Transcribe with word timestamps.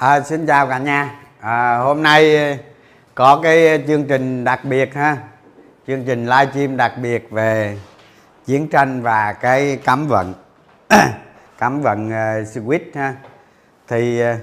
À, 0.00 0.20
xin 0.20 0.46
chào 0.46 0.66
cả 0.66 0.78
nhà. 0.78 1.10
À, 1.40 1.78
hôm 1.78 2.02
nay 2.02 2.36
ờ, 2.36 2.56
có 3.14 3.40
cái 3.42 3.84
chương 3.86 4.04
trình 4.04 4.44
đặc 4.44 4.64
biệt 4.64 4.94
ha, 4.94 5.16
chương 5.86 6.04
trình 6.04 6.26
livestream 6.26 6.76
đặc 6.76 6.92
biệt 7.02 7.30
về 7.30 7.78
chiến 8.46 8.68
tranh 8.68 9.02
và 9.02 9.32
cái 9.32 9.78
cấm 9.84 10.06
vận, 10.08 10.34
cấm 11.58 11.80
vận 11.82 12.08
uh, 12.08 12.46
squid 12.48 12.80
ha. 12.94 13.14
Thì 13.88 14.22
uh, 14.22 14.36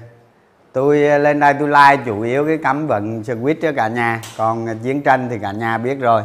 tôi 0.73 0.97
lên 0.97 1.39
đây 1.39 1.53
tôi 1.53 1.67
like 1.67 2.03
chủ 2.05 2.21
yếu 2.21 2.45
cái 2.45 2.57
cấm 2.57 2.87
vận 2.87 3.23
squid 3.23 3.57
cho 3.61 3.71
cả 3.71 3.87
nhà, 3.87 4.21
còn 4.37 4.79
chiến 4.83 5.01
tranh 5.01 5.27
thì 5.29 5.39
cả 5.39 5.51
nhà 5.51 5.77
biết 5.77 5.99
rồi. 5.99 6.23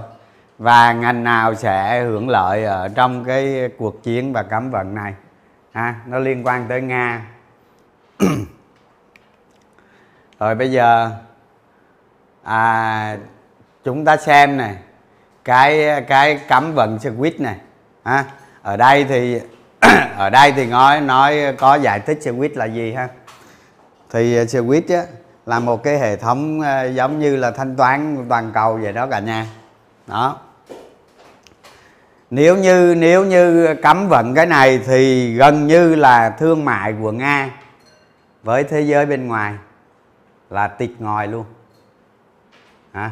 Và 0.59 0.92
ngành 0.92 1.25
nào 1.25 1.55
sẽ 1.55 2.03
hưởng 2.03 2.28
lợi 2.28 2.65
ở 2.65 2.89
trong 2.89 3.25
cái 3.25 3.70
cuộc 3.78 4.03
chiến 4.03 4.33
và 4.33 4.42
cấm 4.42 4.70
vận 4.70 4.94
này 4.94 5.15
ha, 5.72 5.94
nó 6.06 6.19
liên 6.19 6.47
quan 6.47 6.67
tới 6.69 6.81
Nga 6.81 7.22
rồi 10.41 10.55
bây 10.55 10.70
giờ 10.70 11.10
à, 12.42 13.16
chúng 13.84 14.05
ta 14.05 14.16
xem 14.16 14.56
này 14.56 14.77
cái 15.44 16.02
cái 16.08 16.41
cấm 16.48 16.74
vận 16.74 16.97
switch 16.97 17.42
này 17.42 17.56
ha. 18.05 18.24
Ở 18.62 18.77
đây 18.77 19.05
thì 19.05 19.41
ở 20.16 20.30
đây 20.30 20.52
thì 20.52 20.66
nói 20.66 21.00
nói 21.00 21.55
có 21.58 21.74
giải 21.74 22.00
thích 22.00 22.19
switch 22.22 22.50
là 22.55 22.64
gì 22.64 22.92
ha. 22.92 23.08
Thì 24.10 24.36
à, 24.36 24.44
switch 24.44 24.98
á, 24.98 25.05
là 25.47 25.58
một 25.58 25.82
cái 25.82 25.98
hệ 25.98 26.16
thống 26.16 26.60
à, 26.60 26.82
giống 26.82 27.19
như 27.19 27.36
là 27.36 27.50
thanh 27.50 27.77
toán 27.77 28.27
toàn 28.28 28.50
cầu 28.54 28.78
vậy 28.82 28.92
đó 28.92 29.06
cả 29.06 29.19
nhà. 29.19 29.47
Đó. 30.06 30.36
Nếu 32.30 32.56
như 32.56 32.94
nếu 32.98 33.25
như 33.25 33.75
cấm 33.82 34.08
vận 34.08 34.34
cái 34.34 34.47
này 34.47 34.80
thì 34.86 35.34
gần 35.34 35.66
như 35.66 35.94
là 35.94 36.30
thương 36.30 36.64
mại 36.64 36.94
của 37.02 37.12
nga 37.12 37.50
với 38.42 38.65
thế 38.65 38.81
giới 38.81 39.06
bên 39.06 39.28
ngoài 39.28 39.54
là 40.50 40.69
tịt 40.69 40.91
ngòi 40.99 41.28
luôn. 41.28 41.44
Hả? 42.93 43.11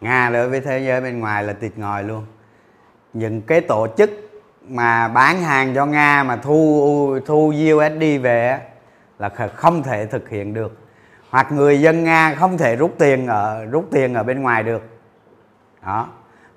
Nga 0.00 0.30
đối 0.30 0.48
với 0.48 0.60
thế 0.60 0.78
giới 0.78 1.00
bên 1.00 1.20
ngoài 1.20 1.44
là 1.44 1.52
tịt 1.52 1.72
ngòi 1.76 2.04
luôn. 2.04 2.26
Những 3.12 3.42
cái 3.42 3.60
tổ 3.60 3.86
chức 3.96 4.10
mà 4.68 5.08
bán 5.08 5.42
hàng 5.42 5.74
cho 5.74 5.86
nga 5.86 6.22
mà 6.22 6.36
thu 6.36 7.18
thu 7.26 7.48
usd 7.48 8.22
về 8.22 8.60
là 9.18 9.28
không 9.56 9.82
thể 9.82 10.06
thực 10.06 10.28
hiện 10.28 10.54
được. 10.54 10.76
Hoặc 11.30 11.52
người 11.52 11.80
dân 11.80 12.04
nga 12.04 12.34
không 12.34 12.58
thể 12.58 12.76
rút 12.76 12.94
tiền 12.98 13.26
ở 13.26 13.64
rút 13.64 13.88
tiền 13.90 14.14
ở 14.14 14.22
bên 14.22 14.42
ngoài 14.42 14.62
được. 14.62 14.82
Đó. 15.86 16.08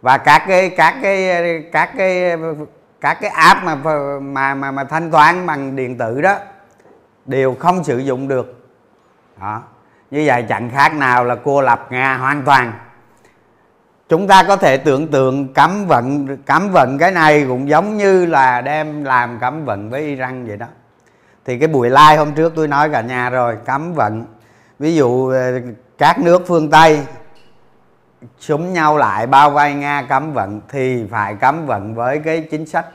Và 0.01 0.17
các 0.17 0.43
cái 0.47 0.69
các 0.69 0.95
cái 1.01 1.63
các 1.71 1.89
cái 1.97 2.37
các 3.01 3.17
cái 3.21 3.29
app 3.29 3.63
mà 3.63 3.75
mà 4.19 4.55
mà, 4.55 4.71
mà 4.71 4.83
thanh 4.83 5.11
toán 5.11 5.45
bằng 5.45 5.75
điện 5.75 5.97
tử 5.97 6.21
đó 6.21 6.37
đều 7.25 7.55
không 7.55 7.83
sử 7.83 7.97
dụng 7.97 8.27
được 8.27 8.62
đó. 9.41 9.63
Như 10.11 10.23
vậy 10.25 10.45
chẳng 10.49 10.69
khác 10.69 10.93
nào 10.93 11.23
là 11.23 11.35
cô 11.43 11.61
lập 11.61 11.87
nga 11.89 12.17
hoàn 12.17 12.43
toàn. 12.43 12.73
Chúng 14.09 14.27
ta 14.27 14.43
có 14.43 14.55
thể 14.55 14.77
tưởng 14.77 15.07
tượng 15.07 15.53
cấm 15.53 15.85
vận 15.87 16.37
cấm 16.45 16.69
vận 16.71 16.97
cái 16.97 17.11
này 17.11 17.45
cũng 17.47 17.69
giống 17.69 17.97
như 17.97 18.25
là 18.25 18.61
đem 18.61 19.03
làm 19.03 19.39
cấm 19.39 19.65
vận 19.65 19.89
với 19.89 20.01
iran 20.01 20.47
vậy 20.47 20.57
đó. 20.57 20.67
Thì 21.45 21.59
cái 21.59 21.67
buổi 21.67 21.89
live 21.89 22.15
hôm 22.17 22.33
trước 22.33 22.53
tôi 22.55 22.67
nói 22.67 22.89
cả 22.89 23.01
nhà 23.01 23.29
rồi, 23.29 23.57
cấm 23.65 23.93
vận. 23.93 24.25
Ví 24.79 24.95
dụ 24.95 25.29
ờ, 25.29 25.61
các 25.97 26.19
nước 26.19 26.43
phương 26.47 26.69
tây 26.69 27.05
súng 28.39 28.73
nhau 28.73 28.97
lại, 28.97 29.27
bao 29.27 29.49
vây 29.49 29.73
nga 29.73 30.05
cấm 30.09 30.33
vận 30.33 30.61
thì 30.69 31.07
phải 31.11 31.35
cấm 31.35 31.65
vận 31.65 31.95
với 31.95 32.19
cái 32.19 32.47
chính 32.51 32.65
sách 32.65 32.85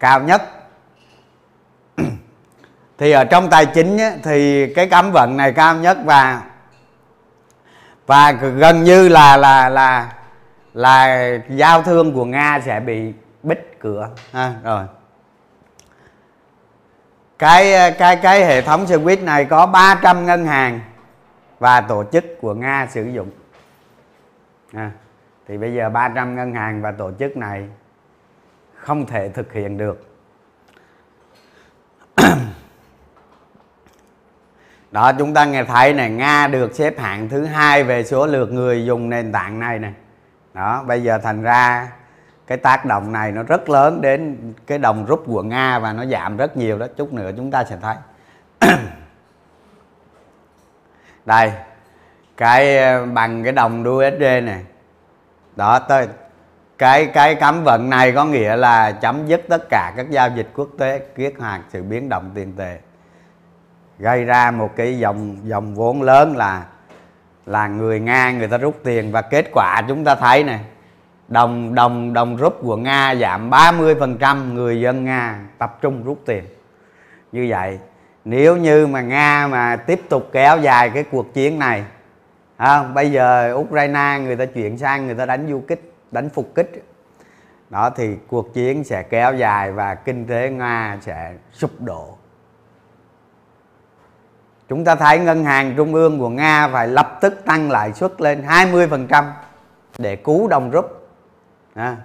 cao 0.00 0.20
nhất 0.20 0.42
thì 3.02 3.12
ở 3.12 3.24
trong 3.24 3.50
tài 3.50 3.66
chính 3.66 3.98
á, 3.98 4.12
thì 4.22 4.66
cái 4.74 4.88
cấm 4.88 5.12
vận 5.12 5.36
này 5.36 5.52
cao 5.52 5.76
nhất 5.76 5.98
và 6.04 6.42
và 8.06 8.32
gần 8.32 8.84
như 8.84 9.08
là 9.08 9.36
là 9.36 9.68
là 9.68 10.12
là 10.74 11.28
giao 11.48 11.82
thương 11.82 12.14
của 12.14 12.24
nga 12.24 12.60
sẽ 12.64 12.80
bị 12.80 13.12
bích 13.42 13.80
cửa. 13.80 14.10
À, 14.32 14.54
rồi. 14.64 14.84
Cái 17.38 17.92
cái 17.98 18.16
cái 18.16 18.44
hệ 18.44 18.62
thống 18.62 18.86
xe 18.86 18.98
buýt 18.98 19.22
này 19.22 19.44
có 19.44 19.66
300 19.66 20.26
ngân 20.26 20.46
hàng 20.46 20.80
và 21.58 21.80
tổ 21.80 22.04
chức 22.12 22.24
của 22.40 22.54
nga 22.54 22.86
sử 22.90 23.04
dụng. 23.04 23.30
À, 24.72 24.90
thì 25.48 25.58
bây 25.58 25.74
giờ 25.74 25.90
300 25.90 26.36
ngân 26.36 26.54
hàng 26.54 26.82
và 26.82 26.92
tổ 26.92 27.10
chức 27.18 27.36
này 27.36 27.68
không 28.74 29.06
thể 29.06 29.28
thực 29.28 29.52
hiện 29.52 29.78
được. 29.78 30.06
đó, 34.92 35.12
chúng 35.18 35.34
ta 35.34 35.44
nghe 35.44 35.64
thấy 35.64 35.94
này, 35.94 36.10
nga 36.10 36.46
được 36.46 36.74
xếp 36.74 36.98
hạng 36.98 37.28
thứ 37.28 37.44
hai 37.44 37.84
về 37.84 38.04
số 38.04 38.26
lượt 38.26 38.52
người 38.52 38.86
dùng 38.86 39.10
nền 39.10 39.32
tảng 39.32 39.60
này 39.60 39.78
này. 39.78 39.92
Đó, 40.54 40.84
bây 40.86 41.02
giờ 41.02 41.18
thành 41.18 41.42
ra 41.42 41.88
cái 42.46 42.58
tác 42.58 42.84
động 42.84 43.12
này 43.12 43.32
nó 43.32 43.42
rất 43.42 43.68
lớn 43.68 44.00
đến 44.00 44.52
cái 44.66 44.78
đồng 44.78 45.06
rút 45.06 45.22
của 45.26 45.42
nga 45.42 45.78
và 45.78 45.92
nó 45.92 46.04
giảm 46.06 46.36
rất 46.36 46.56
nhiều 46.56 46.78
đó. 46.78 46.86
Chút 46.96 47.12
nữa 47.12 47.30
chúng 47.36 47.50
ta 47.50 47.64
sẽ 47.64 47.76
thấy. 47.82 47.96
Đây, 51.26 51.52
cái 52.36 52.78
ờ, 52.78 53.06
bằng 53.06 53.44
cái 53.44 53.52
đồng 53.52 53.84
USD 53.88 54.22
này. 54.22 54.64
Đó, 55.56 55.78
tới 55.78 56.08
cái 56.78 57.06
cái 57.06 57.34
cấm 57.34 57.64
vận 57.64 57.90
này 57.90 58.12
có 58.12 58.24
nghĩa 58.24 58.56
là 58.56 58.92
chấm 58.92 59.26
dứt 59.26 59.42
tất 59.48 59.68
cả 59.70 59.92
các 59.96 60.10
giao 60.10 60.28
dịch 60.28 60.48
quốc 60.54 60.68
tế, 60.78 60.98
kiết 60.98 61.34
hoạt, 61.38 61.60
sự 61.72 61.82
biến 61.82 62.08
động 62.08 62.30
tiền 62.34 62.52
tệ 62.56 62.78
gây 64.02 64.24
ra 64.24 64.50
một 64.50 64.76
cái 64.76 64.98
dòng 64.98 65.36
dòng 65.44 65.74
vốn 65.74 66.02
lớn 66.02 66.36
là 66.36 66.66
là 67.46 67.68
người 67.68 68.00
nga 68.00 68.32
người 68.32 68.48
ta 68.48 68.58
rút 68.58 68.80
tiền 68.84 69.12
và 69.12 69.22
kết 69.22 69.46
quả 69.52 69.82
chúng 69.88 70.04
ta 70.04 70.14
thấy 70.14 70.44
này 70.44 70.60
đồng 71.28 71.74
đồng 71.74 72.12
đồng 72.12 72.36
rút 72.36 72.58
của 72.62 72.76
nga 72.76 73.14
giảm 73.14 73.50
30% 73.50 74.52
người 74.52 74.80
dân 74.80 75.04
nga 75.04 75.38
tập 75.58 75.78
trung 75.80 76.04
rút 76.04 76.18
tiền. 76.26 76.44
Như 77.32 77.46
vậy 77.50 77.78
nếu 78.24 78.56
như 78.56 78.86
mà 78.86 79.00
nga 79.00 79.48
mà 79.50 79.76
tiếp 79.76 80.00
tục 80.08 80.28
kéo 80.32 80.58
dài 80.58 80.90
cái 80.90 81.04
cuộc 81.10 81.34
chiến 81.34 81.58
này 81.58 81.84
à, 82.56 82.82
bây 82.82 83.12
giờ 83.12 83.54
ukraine 83.56 84.18
người 84.22 84.36
ta 84.36 84.44
chuyển 84.44 84.78
sang 84.78 85.06
người 85.06 85.14
ta 85.14 85.26
đánh 85.26 85.46
du 85.50 85.62
kích 85.68 85.92
đánh 86.10 86.28
phục 86.28 86.54
kích 86.54 86.84
đó 87.70 87.90
thì 87.96 88.16
cuộc 88.28 88.54
chiến 88.54 88.84
sẽ 88.84 89.02
kéo 89.02 89.34
dài 89.34 89.72
và 89.72 89.94
kinh 89.94 90.26
tế 90.26 90.50
nga 90.50 90.98
sẽ 91.00 91.32
sụp 91.52 91.70
đổ 91.80 92.16
chúng 94.68 94.84
ta 94.84 94.94
thấy 94.94 95.18
ngân 95.18 95.44
hàng 95.44 95.74
trung 95.76 95.94
ương 95.94 96.18
của 96.18 96.28
nga 96.28 96.68
phải 96.68 96.88
lập 96.88 97.18
tức 97.20 97.42
tăng 97.46 97.70
lãi 97.70 97.92
suất 97.92 98.20
lên 98.20 98.44
20% 98.46 99.24
để 99.98 100.16
cứu 100.16 100.48
đồng 100.48 100.70
rút 100.70 101.08
à, 101.74 101.96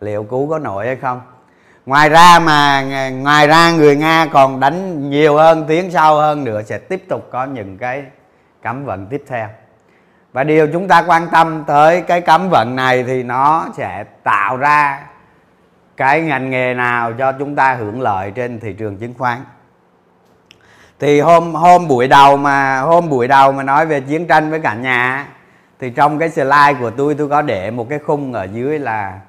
liệu 0.00 0.24
cứu 0.24 0.50
có 0.50 0.58
nổi 0.58 0.86
hay 0.86 0.96
không? 0.96 1.20
Ngoài 1.86 2.08
ra 2.08 2.38
mà 2.38 2.82
ngoài 3.10 3.46
ra 3.46 3.70
người 3.70 3.96
nga 3.96 4.26
còn 4.32 4.60
đánh 4.60 5.10
nhiều 5.10 5.36
hơn 5.36 5.64
tiếng 5.68 5.90
sâu 5.90 6.16
hơn 6.16 6.44
nữa 6.44 6.62
sẽ 6.62 6.78
tiếp 6.78 7.04
tục 7.08 7.28
có 7.30 7.44
những 7.44 7.78
cái 7.78 8.04
cấm 8.62 8.84
vận 8.84 9.06
tiếp 9.06 9.24
theo. 9.28 9.48
Và 10.32 10.44
điều 10.44 10.66
chúng 10.72 10.88
ta 10.88 11.04
quan 11.06 11.28
tâm 11.32 11.64
tới 11.66 12.02
cái 12.02 12.20
cấm 12.20 12.48
vận 12.50 12.76
này 12.76 13.02
thì 13.02 13.22
nó 13.22 13.68
sẽ 13.76 14.04
tạo 14.22 14.56
ra 14.56 15.06
cái 15.96 16.20
ngành 16.20 16.50
nghề 16.50 16.74
nào 16.74 17.12
cho 17.12 17.32
chúng 17.32 17.56
ta 17.56 17.74
hưởng 17.74 18.00
lợi 18.00 18.30
trên 18.30 18.60
thị 18.60 18.72
trường 18.72 18.96
chứng 18.96 19.14
khoán 19.18 19.38
thì 21.00 21.20
hôm 21.20 21.54
hôm 21.54 21.88
buổi 21.88 22.08
đầu 22.08 22.36
mà, 22.36 22.80
hôm 22.80 23.08
buổi 23.08 23.28
đầu 23.28 23.52
mà 23.52 23.62
nói 23.62 23.86
về 23.86 24.00
chiến 24.00 24.26
tranh 24.26 24.50
với 24.50 24.60
cả 24.60 24.74
nhà, 24.74 25.28
thì 25.78 25.90
trong 25.90 26.18
cái 26.18 26.30
slide 26.30 26.74
của 26.80 26.90
tôi 26.90 27.14
tôi 27.14 27.28
có 27.28 27.42
để 27.42 27.70
một 27.70 27.86
cái 27.90 27.98
khung 27.98 28.32
ở 28.32 28.44
dưới 28.44 28.78
là 28.78 29.20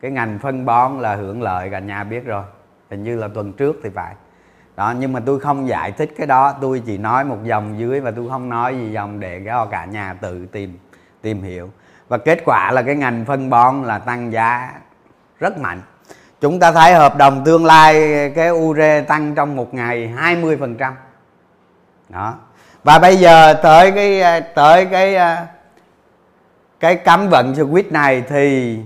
cái 0.00 0.10
ngành 0.10 0.38
phân 0.42 0.66
bón 0.66 0.98
là 0.98 1.14
hưởng 1.14 1.42
lợi, 1.42 1.70
cả 1.70 1.78
nhà 1.78 2.04
biết 2.04 2.24
rồi. 2.24 2.44
Hình 2.90 3.04
như 3.04 3.16
là 3.16 3.28
tuần 3.34 3.52
trước 3.52 3.76
thì 3.84 3.90
phải. 3.94 4.14
Đó, 4.76 4.94
nhưng 4.98 5.12
mà 5.12 5.20
tôi 5.26 5.40
không 5.40 5.68
giải 5.68 5.92
thích 5.92 6.14
cái 6.18 6.26
đó, 6.26 6.54
tôi 6.60 6.82
chỉ 6.86 6.98
nói 6.98 7.24
một 7.24 7.38
dòng 7.44 7.78
dưới 7.78 8.00
và 8.00 8.10
tôi 8.10 8.28
không 8.30 8.48
nói 8.48 8.76
gì 8.76 8.92
dòng 8.92 9.20
để 9.20 9.42
cho 9.46 9.66
cả 9.66 9.84
nhà 9.84 10.14
tự 10.20 10.46
tìm 10.46 10.78
tìm 11.22 11.42
hiểu. 11.42 11.70
Và 12.08 12.18
kết 12.18 12.42
quả 12.44 12.70
là 12.72 12.82
cái 12.82 12.94
ngành 12.94 13.24
phân 13.24 13.50
bón 13.50 13.82
là 13.82 13.98
tăng 13.98 14.32
giá 14.32 14.72
rất 15.38 15.58
mạnh. 15.58 15.82
Chúng 16.40 16.60
ta 16.60 16.72
thấy 16.72 16.94
hợp 16.94 17.16
đồng 17.16 17.44
tương 17.44 17.64
lai 17.64 17.94
cái 18.34 18.50
ure 18.50 19.00
tăng 19.00 19.34
trong 19.34 19.56
một 19.56 19.74
ngày 19.74 20.08
20 20.08 20.56
phần 20.60 20.76
trăm 20.76 20.94
đó. 22.10 22.34
Và 22.84 22.98
bây 22.98 23.16
giờ 23.16 23.54
tới 23.54 23.92
cái 23.92 24.20
ờ, 24.20 24.40
tới 24.40 24.86
cái 24.86 25.14
ờ, 25.14 25.36
cái 26.80 26.96
cấm 26.96 27.28
vận 27.28 27.52
switch 27.52 27.92
này 27.92 28.22
thì 28.28 28.78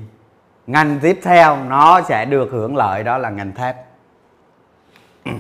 ngành 0.66 0.98
tiếp 1.02 1.20
theo 1.22 1.56
nó 1.56 2.02
sẽ 2.02 2.24
được 2.24 2.48
hưởng 2.52 2.76
lợi 2.76 3.04
đó 3.04 3.18
là 3.18 3.30
ngành 3.30 3.52
thép. 3.52 3.76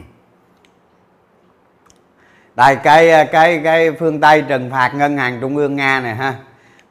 Đây, 2.56 2.76
cái 2.76 3.10
ờ, 3.10 3.24
cái 3.32 3.60
cái 3.64 3.92
phương 3.92 4.20
tây 4.20 4.42
trừng 4.48 4.70
phạt 4.70 4.92
ngân 4.94 5.16
hàng 5.16 5.38
trung 5.40 5.56
ương 5.56 5.76
nga 5.76 6.00
này 6.00 6.14
ha. 6.14 6.34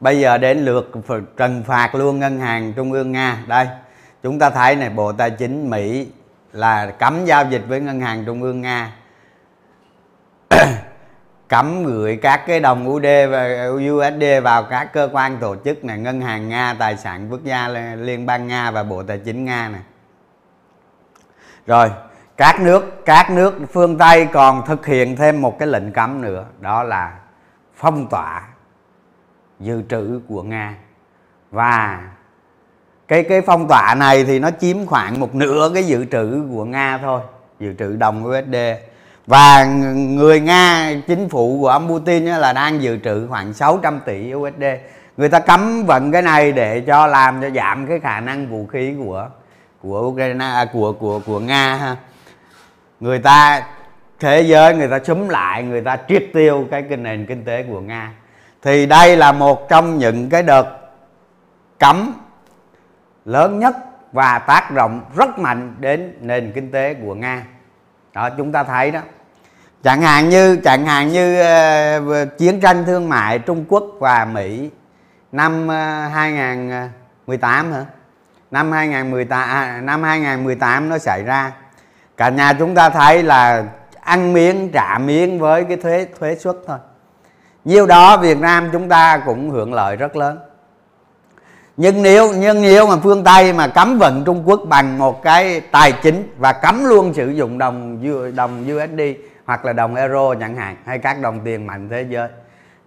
Bây 0.00 0.20
giờ 0.20 0.38
đến 0.38 0.64
lượt 0.64 0.92
trừng 1.36 1.62
phạt 1.66 1.94
luôn 1.94 2.18
ngân 2.18 2.40
hàng 2.40 2.72
trung 2.72 2.92
ương 2.92 3.12
nga. 3.12 3.38
Đây, 3.46 3.66
chúng 4.22 4.38
ta 4.38 4.50
thấy 4.50 4.76
này, 4.76 4.90
bộ 4.90 5.12
tài 5.12 5.30
chính 5.30 5.70
mỹ 5.70 6.08
là 6.52 6.86
cấm 6.86 7.24
giao 7.24 7.44
dịch 7.44 7.62
với 7.68 7.80
ngân 7.80 8.00
hàng 8.00 8.24
trung 8.24 8.42
ương 8.42 8.60
nga. 8.60 8.92
cấm 11.48 11.84
gửi 11.84 12.18
các 12.22 12.46
cái 12.46 12.60
đồng 12.60 12.88
UD 12.88 13.06
và 13.30 13.66
USD 13.66 14.24
vào 14.42 14.62
các 14.62 14.92
cơ 14.92 15.08
quan 15.12 15.38
tổ 15.40 15.56
chức 15.64 15.84
này, 15.84 15.98
ngân 15.98 16.20
hàng 16.20 16.48
Nga, 16.48 16.74
tài 16.78 16.96
sản 16.96 17.28
quốc 17.30 17.40
gia, 17.44 17.68
liên 17.96 18.26
bang 18.26 18.46
Nga 18.46 18.70
và 18.70 18.82
bộ 18.82 19.02
tài 19.02 19.18
chính 19.18 19.44
Nga 19.44 19.68
này. 19.68 19.80
Rồi, 21.66 21.90
các 22.36 22.60
nước 22.60 23.04
các 23.04 23.30
nước 23.30 23.54
phương 23.72 23.98
Tây 23.98 24.26
còn 24.32 24.66
thực 24.66 24.86
hiện 24.86 25.16
thêm 25.16 25.42
một 25.42 25.58
cái 25.58 25.68
lệnh 25.68 25.92
cấm 25.92 26.20
nữa, 26.20 26.44
đó 26.60 26.82
là 26.82 27.12
phong 27.76 28.08
tỏa 28.08 28.42
dự 29.60 29.82
trữ 29.88 30.20
của 30.28 30.42
Nga. 30.42 30.74
Và 31.50 32.08
cái 33.08 33.22
cái 33.22 33.40
phong 33.40 33.68
tỏa 33.68 33.94
này 33.98 34.24
thì 34.24 34.38
nó 34.38 34.50
chiếm 34.60 34.86
khoảng 34.86 35.20
một 35.20 35.34
nửa 35.34 35.70
cái 35.74 35.84
dự 35.84 36.04
trữ 36.04 36.44
của 36.50 36.64
Nga 36.64 36.98
thôi, 36.98 37.20
dự 37.60 37.74
trữ 37.78 37.96
đồng 37.96 38.26
USD 38.26 38.56
và 39.26 39.64
người 39.94 40.40
Nga 40.40 40.94
chính 41.06 41.28
phủ 41.28 41.58
của 41.60 41.68
ông 41.68 41.88
Putin 41.88 42.24
là 42.24 42.52
đang 42.52 42.82
dự 42.82 42.98
trữ 43.04 43.26
khoảng 43.26 43.52
600 43.52 44.00
tỷ 44.04 44.34
USD 44.34 44.64
người 45.16 45.28
ta 45.28 45.38
cấm 45.38 45.84
vận 45.86 46.12
cái 46.12 46.22
này 46.22 46.52
để 46.52 46.80
cho 46.80 47.06
làm 47.06 47.42
cho 47.42 47.50
giảm 47.50 47.86
cái 47.86 48.00
khả 48.00 48.20
năng 48.20 48.46
vũ 48.46 48.66
khí 48.66 48.94
của 49.04 49.28
của 49.82 50.02
Ukraine 50.08 50.44
à, 50.44 50.66
của 50.72 50.92
của 50.92 51.20
của 51.26 51.40
Nga 51.40 51.76
ha. 51.76 51.96
Người 53.00 53.18
ta 53.18 53.66
thế 54.20 54.40
giới 54.40 54.74
người 54.74 54.88
ta 54.88 54.98
chúm 54.98 55.28
lại 55.28 55.62
người 55.62 55.80
ta 55.80 55.98
triệt 56.08 56.24
tiêu 56.32 56.68
cái 56.70 56.82
nền 56.82 57.26
kinh 57.26 57.44
tế 57.44 57.62
của 57.62 57.80
Nga. 57.80 58.12
Thì 58.62 58.86
đây 58.86 59.16
là 59.16 59.32
một 59.32 59.68
trong 59.68 59.98
những 59.98 60.28
cái 60.30 60.42
đợt 60.42 60.66
cấm 61.78 62.14
lớn 63.24 63.58
nhất 63.58 63.76
và 64.12 64.38
tác 64.38 64.70
động 64.70 65.00
rất 65.16 65.38
mạnh 65.38 65.74
đến 65.80 66.14
nền 66.20 66.52
kinh 66.54 66.70
tế 66.70 66.94
của 66.94 67.14
Nga 67.14 67.44
đó 68.14 68.30
chúng 68.30 68.52
ta 68.52 68.64
thấy 68.64 68.90
đó. 68.90 69.00
Chẳng 69.82 70.02
hạn 70.02 70.28
như 70.28 70.56
chẳng 70.56 70.86
hạn 70.86 71.08
như 71.08 71.42
uh, 71.98 72.38
chiến 72.38 72.60
tranh 72.60 72.84
thương 72.84 73.08
mại 73.08 73.38
Trung 73.38 73.64
Quốc 73.68 73.84
và 73.98 74.24
Mỹ 74.24 74.70
năm 75.32 75.68
ờ, 75.68 76.06
uh, 76.06 76.12
2018 76.12 77.72
ờ, 77.72 77.78
hả? 77.78 77.84
Năm 78.50 78.72
2018 78.72 79.48
à, 79.48 79.80
năm 79.80 80.02
2018 80.02 80.88
nó 80.88 80.98
xảy 80.98 81.22
ra. 81.22 81.52
Cả 82.16 82.28
nhà 82.28 82.52
chúng 82.52 82.74
ta 82.74 82.90
thấy 82.90 83.22
là 83.22 83.64
ăn 84.00 84.32
miếng 84.32 84.70
trả 84.72 84.98
miếng 84.98 85.38
với 85.38 85.64
cái 85.64 85.76
thuế 85.76 86.06
thuế 86.18 86.36
suất 86.36 86.56
thôi. 86.66 86.78
Nhiêu 87.64 87.86
đó 87.86 88.16
Việt 88.16 88.38
Nam 88.38 88.68
chúng 88.72 88.88
ta 88.88 89.18
cũng 89.26 89.50
hưởng 89.50 89.74
lợi 89.74 89.96
rất 89.96 90.16
lớn 90.16 90.38
nhưng 91.76 92.02
nếu 92.02 92.32
nhưng 92.36 92.62
nếu 92.62 92.86
mà 92.86 92.96
phương 92.96 93.24
Tây 93.24 93.52
mà 93.52 93.68
cấm 93.68 93.98
vận 93.98 94.24
Trung 94.24 94.42
Quốc 94.48 94.60
bằng 94.68 94.98
một 94.98 95.22
cái 95.22 95.60
tài 95.60 95.92
chính 95.92 96.28
và 96.38 96.52
cấm 96.52 96.84
luôn 96.84 97.14
sử 97.14 97.30
dụng 97.30 97.58
đồng 97.58 98.02
đồng 98.36 98.64
USD 98.76 99.00
hoặc 99.44 99.64
là 99.64 99.72
đồng 99.72 99.94
euro 99.94 100.34
chẳng 100.34 100.56
hạn, 100.56 100.76
hay 100.86 100.98
các 100.98 101.20
đồng 101.20 101.40
tiền 101.44 101.66
mạnh 101.66 101.88
thế 101.88 102.06
giới, 102.08 102.28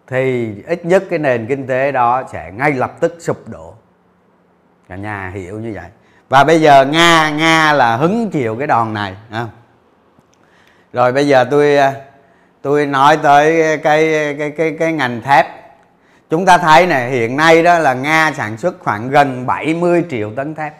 thì 0.07 0.53
ít 0.67 0.85
nhất 0.85 1.03
cái 1.09 1.19
nền 1.19 1.45
kinh 1.47 1.67
tế 1.67 1.91
đó 1.91 2.23
sẽ 2.31 2.51
ngay 2.51 2.71
lập 2.71 2.99
tức 2.99 3.15
sụp 3.19 3.49
đổ. 3.49 3.73
Cả 4.89 4.95
nhà 4.95 5.31
hiểu 5.33 5.59
như 5.59 5.71
vậy. 5.75 5.85
Và 6.29 6.43
bây 6.43 6.61
giờ 6.61 6.85
nga 6.85 7.29
nga 7.29 7.73
là 7.73 7.95
hứng 7.95 8.29
chịu 8.29 8.55
cái 8.55 8.67
đòn 8.67 8.93
này 8.93 9.15
không? 9.31 9.49
rồi 10.93 11.11
bây 11.11 11.27
giờ 11.27 11.45
tôi 11.51 11.77
à, 11.77 11.93
tôi 12.61 12.85
nói 12.85 13.17
tới 13.23 13.77
cái 13.77 14.35
cái 14.39 14.51
cái 14.57 14.75
cái 14.79 14.93
ngành 14.93 15.21
thép 15.21 15.45
chúng 16.29 16.45
ta 16.45 16.57
thấy 16.57 16.87
này 16.87 17.11
hiện 17.11 17.37
nay 17.37 17.63
đó 17.63 17.79
là 17.79 17.93
nga 17.93 18.31
sản 18.31 18.57
xuất 18.57 18.79
khoảng 18.79 19.09
gần 19.09 19.45
70 19.45 20.05
triệu 20.09 20.31
tấn 20.35 20.55
thép. 20.55 20.73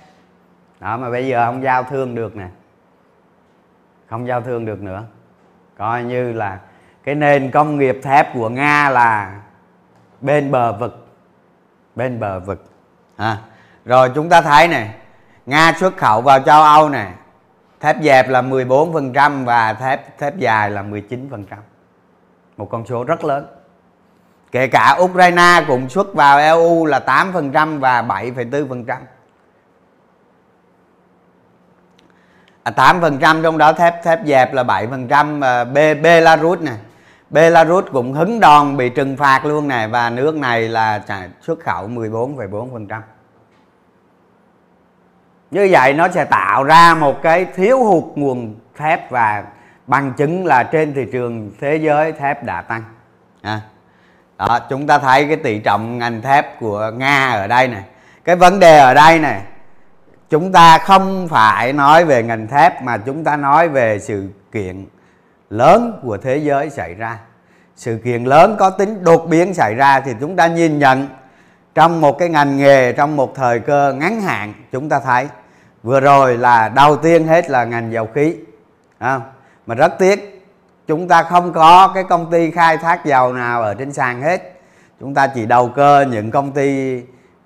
Đó, 0.80 0.98
mà 0.98 1.10
bây 1.10 1.28
giờ 1.28 1.46
không 1.46 1.64
giao 1.64 1.84
thương 1.84 2.16
được 2.16 2.36
nè. 2.36 2.48
Không 4.10 4.28
giao 4.28 4.42
thương 4.42 4.66
được 4.66 4.82
nữa. 4.82 5.04
Coi 5.78 6.04
như 6.04 6.34
là 6.34 6.60
cái 7.04 7.16
nền 7.16 7.52
công 7.52 7.78
nghiệp 7.78 8.00
thép 8.04 8.34
của 8.34 8.50
nga 8.50 8.90
là 8.90 9.42
bên 10.22 10.52
bờ 10.52 10.74
vực. 10.74 11.08
Bên 11.96 12.20
bờ 12.20 12.40
vực. 12.40 12.66
À. 13.18 13.38
rồi 13.86 14.12
chúng 14.16 14.30
ta 14.30 14.42
thấy 14.42 14.68
này 14.68 14.96
nga 15.46 15.74
xuất 15.80 15.98
khẩu 15.98 16.22
vào 16.22 16.40
châu 16.40 16.64
âu 16.64 16.90
này 16.90 17.12
thép 17.80 17.96
dẹp 18.02 18.30
là 18.30 18.42
14% 18.42 19.46
và 19.46 19.74
thép 19.74 20.18
thép 20.18 20.38
dài 20.38 20.70
là 20.72 20.84
19% 20.84 21.40
một 22.58 22.70
con 22.70 22.86
số 22.86 23.04
rất 23.04 23.24
lớn 23.24 23.46
kể 24.52 24.68
cả 24.68 24.98
Ukraine 25.02 25.64
cũng 25.68 25.90
xuất 25.90 26.14
vào 26.14 26.38
EU 26.38 26.86
là 26.86 27.00
8% 27.06 27.80
và 27.80 28.02
7,4% 28.02 28.98
à, 32.64 32.94
8% 32.94 33.44
trong 33.44 33.58
đó 33.58 33.74
thép 33.74 34.04
thép 34.04 34.20
dẹp 34.26 34.54
là 34.54 34.64
7% 34.64 35.40
b 35.40 35.44
à, 35.44 35.64
Be, 35.64 35.94
Belarus 35.94 36.60
nè. 36.62 36.74
Belarus 37.30 37.86
cũng 37.92 38.14
hứng 38.14 38.40
đòn 38.40 38.78
bị 38.78 38.90
trừng 38.90 39.18
phạt 39.18 39.46
luôn 39.46 39.68
nè 39.68 39.88
và 39.88 40.10
nước 40.10 40.36
này 40.36 40.70
là 40.70 41.02
xuất 41.42 41.60
khẩu 41.60 41.88
14,4% 41.88 43.02
như 45.52 45.68
vậy 45.72 45.94
nó 45.94 46.08
sẽ 46.08 46.26
tạo 46.26 46.64
ra 46.64 46.96
một 46.96 47.22
cái 47.22 47.46
thiếu 47.46 47.84
hụt 47.84 48.04
nguồn 48.16 48.56
thép 48.78 49.12
và 49.12 49.44
bằng 49.88 50.14
chứng 50.18 50.46
là 50.46 50.64
trên 50.64 50.94
thị 50.94 51.06
trường 51.12 51.52
thế 51.60 51.76
giới 51.76 52.12
thép 52.12 52.44
đã 52.44 52.62
tăng. 52.62 52.84
À 53.42 53.62
đó 54.38 54.60
chúng 54.70 54.88
ta 54.88 55.00
thấy 55.00 55.26
cái 55.28 55.36
tỷ 55.36 55.60
trọng 55.60 55.98
ngành 55.98 56.22
thép 56.22 56.60
của 56.60 56.92
nga 56.98 57.32
ở 57.32 57.48
đây 57.48 57.68
này. 57.68 57.84
Cái 58.24 58.36
vấn 58.36 58.60
đề 58.60 58.78
ở 58.78 58.94
đây 58.94 59.20
này 59.20 59.42
chúng 60.30 60.52
ta 60.52 60.78
không 60.78 61.28
phải 61.28 61.74
nói 61.74 62.06
về 62.06 62.24
ngành 62.24 62.48
thép 62.48 62.84
mà 62.84 62.98
chúng 62.98 63.24
ta 63.24 63.36
nói 63.36 63.70
về 63.70 64.00
sự 64.00 64.30
kiện 64.52 64.86
lớn 65.50 66.00
của 66.04 66.18
thế 66.18 66.38
giới 66.38 66.70
xảy 66.70 66.94
ra. 66.94 67.20
Sự 67.76 68.00
kiện 68.04 68.24
lớn 68.24 68.56
có 68.60 68.70
tính 68.70 69.04
đột 69.04 69.26
biến 69.30 69.54
xảy 69.54 69.76
ra 69.76 70.00
thì 70.00 70.12
chúng 70.20 70.36
ta 70.36 70.48
nhìn 70.48 70.80
nhận 70.80 71.08
trong 71.76 72.02
một 72.02 72.20
cái 72.20 72.30
ngành 72.30 72.58
nghề 72.58 72.94
trong 72.94 73.16
một 73.16 73.36
thời 73.36 73.60
cơ 73.60 73.94
ngắn 73.94 74.22
hạn 74.22 74.54
chúng 74.72 74.90
ta 74.90 75.00
thấy. 75.00 75.28
Vừa 75.84 76.00
rồi 76.00 76.38
là 76.38 76.70
đầu 76.70 76.98
tiên 76.98 77.28
hết 77.28 77.50
là 77.50 77.66
ngành 77.66 77.92
dầu 77.92 78.08
khí 78.16 78.36
à, 78.98 79.20
mà 79.66 79.76
rất 79.76 80.00
tiếc 80.00 80.37
chúng 80.88 81.08
ta 81.08 81.24
không 81.24 81.54
có 81.54 81.92
cái 81.94 82.04
công 82.04 82.32
ty 82.32 82.52
khai 82.52 82.78
thác 82.78 83.06
dầu 83.06 83.34
nào 83.34 83.62
ở 83.62 83.74
trên 83.74 83.94
sàn 83.94 84.22
hết. 84.22 84.54
Chúng 85.00 85.14
ta 85.14 85.28
chỉ 85.28 85.46
đầu 85.46 85.70
cơ 85.76 86.06
những 86.12 86.32
công 86.32 86.52
ty 86.52 86.98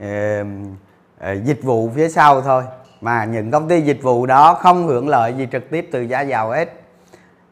uh, 0.04 0.08
uh, 0.08 1.44
dịch 1.44 1.64
vụ 1.64 1.90
phía 1.96 2.10
sau 2.10 2.42
thôi. 2.42 2.64
Mà 3.02 3.26
những 3.26 3.52
công 3.52 3.68
ty 3.68 3.82
dịch 3.82 4.04
vụ 4.04 4.26
đó 4.26 4.54
không 4.54 4.88
hưởng 4.88 5.10
lợi 5.10 5.34
gì 5.34 5.48
trực 5.52 5.70
tiếp 5.70 5.90
từ 5.92 6.02
giá 6.02 6.22
dầu 6.22 6.50
hết. 6.50 6.74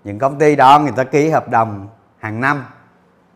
Những 0.03 0.19
công 0.19 0.39
ty 0.39 0.55
đó 0.55 0.79
người 0.79 0.93
ta 0.95 1.03
ký 1.03 1.29
hợp 1.29 1.49
đồng 1.49 1.87
hàng 2.19 2.41
năm. 2.41 2.65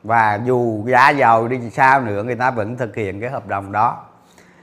Và 0.03 0.39
dù 0.45 0.83
giá 0.88 1.10
dầu 1.10 1.48
đi 1.48 1.69
sao 1.69 2.01
nữa 2.01 2.24
người 2.24 2.36
ta 2.36 2.51
vẫn 2.51 2.77
thực 2.77 2.95
hiện 2.95 3.22
cái 3.22 3.29
hợp 3.29 3.48
đồng 3.48 3.72
đó. 3.72 3.98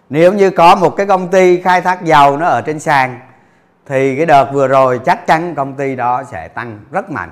Nếu 0.08 0.32
như 0.32 0.50
có 0.50 0.74
một 0.74 0.90
cái 0.90 1.06
công 1.06 1.28
ty 1.28 1.60
khai 1.62 1.80
thác 1.80 2.04
dầu 2.04 2.36
nó 2.36 2.46
ở 2.46 2.62
trên 2.62 2.80
sàn 2.80 3.20
thì 3.86 4.16
cái 4.16 4.26
đợt 4.26 4.50
vừa 4.52 4.68
rồi 4.68 5.00
chắc 5.04 5.26
chắn 5.26 5.54
công 5.54 5.74
ty 5.74 5.96
đó 5.96 6.22
sẽ 6.24 6.48
tăng 6.48 6.80
rất 6.90 7.10
mạnh 7.10 7.30